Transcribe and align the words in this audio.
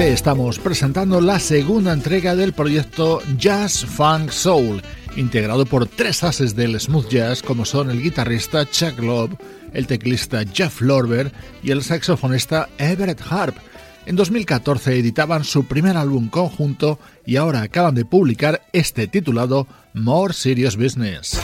Te 0.00 0.14
estamos 0.14 0.58
presentando 0.58 1.20
la 1.20 1.38
segunda 1.38 1.92
entrega 1.92 2.34
del 2.34 2.54
proyecto 2.54 3.20
Jazz 3.36 3.84
Funk 3.84 4.30
Soul, 4.30 4.80
integrado 5.14 5.66
por 5.66 5.86
tres 5.86 6.24
ases 6.24 6.56
del 6.56 6.80
smooth 6.80 7.06
jazz 7.10 7.42
como 7.42 7.66
son 7.66 7.90
el 7.90 8.02
guitarrista 8.02 8.64
Chuck 8.64 8.98
Love, 8.98 9.32
el 9.74 9.86
teclista 9.86 10.42
Jeff 10.50 10.80
Lorber 10.80 11.30
y 11.62 11.70
el 11.70 11.82
saxofonista 11.82 12.70
Everett 12.78 13.20
Harp. 13.28 13.58
En 14.06 14.16
2014 14.16 14.98
editaban 14.98 15.44
su 15.44 15.66
primer 15.66 15.98
álbum 15.98 16.30
conjunto 16.30 16.98
y 17.26 17.36
ahora 17.36 17.60
acaban 17.60 17.94
de 17.94 18.06
publicar 18.06 18.62
este 18.72 19.06
titulado 19.06 19.66
More 19.92 20.32
Serious 20.32 20.78
Business. 20.78 21.38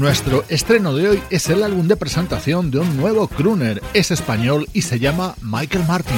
Nuestro 0.00 0.44
estreno 0.48 0.94
de 0.94 1.10
hoy 1.10 1.22
es 1.28 1.50
el 1.50 1.62
álbum 1.62 1.86
de 1.86 1.94
presentación 1.94 2.70
de 2.70 2.78
un 2.78 2.96
nuevo 2.96 3.28
crooner. 3.28 3.82
Es 3.92 4.10
español 4.10 4.66
y 4.72 4.80
se 4.80 4.98
llama 4.98 5.34
Michael 5.42 5.84
Martin. 5.86 6.16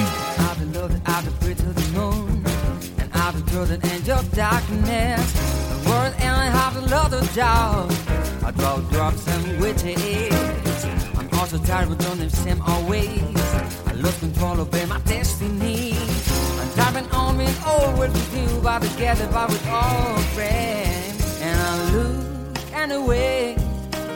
And 22.75 23.62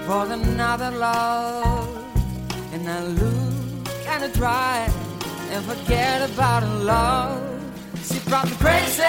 for 0.07 0.25
another 0.33 0.91
love. 0.93 1.89
And 2.73 2.89
I 2.89 3.03
look 3.03 3.89
and 4.07 4.25
I 4.25 4.31
try 4.31 4.89
and 5.51 5.65
forget 5.65 6.31
about 6.31 6.63
love. 6.85 7.43
She 8.05 8.21
brought 8.21 8.47
me 8.47 8.57
crazy, 8.57 9.03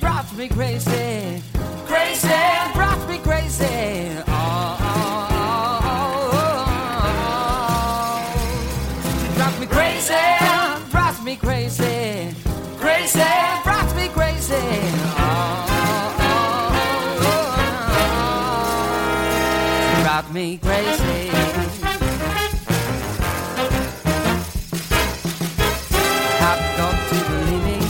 brought 0.00 0.36
me 0.36 0.48
crazy, 0.48 1.42
crazy, 1.86 2.28
brought 2.74 3.08
me 3.08 3.18
crazy. 3.18 4.25
Me 20.36 20.58
crazy. 20.58 21.30
I've 26.48 26.64
got 26.76 26.96
to 27.08 27.18
believing, 27.30 27.86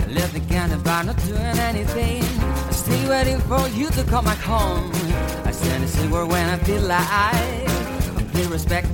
I 0.00 0.06
live 0.18 0.34
again 0.34 0.72
about 0.72 1.04
not 1.04 1.18
doing 1.26 1.58
anything. 1.70 2.22
I 2.22 2.72
stay 2.72 3.06
waiting 3.06 3.38
for 3.40 3.68
you 3.68 3.90
to 3.90 4.02
come 4.04 4.24
back 4.24 4.38
home. 4.38 4.90
I 5.44 5.52
stand 5.52 5.82
and 5.82 5.90
see 5.90 6.08
where 6.08 6.24
when 6.24 6.48
I 6.48 6.56
feel 6.56 6.80
like 6.80 7.06
I 7.06 7.34
pay 8.32 8.46
respect 8.46 8.88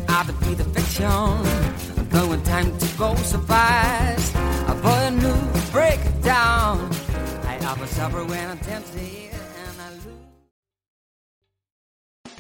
be 0.45 0.55
the 0.55 0.65
fiction. 0.65 1.07
I'm 1.07 2.09
going 2.09 2.43
time 2.43 2.77
to 2.77 2.89
go 2.99 3.15
so 3.15 3.39
fast. 3.39 4.35
I 4.71 4.75
put 4.87 5.01
a 5.11 5.13
new 5.13 5.41
breakdown. 5.71 6.91
I 7.47 7.55
a 7.81 7.87
supper 7.87 8.25
when 8.25 8.51
I'm 8.51 8.59
tempted. 8.59 9.32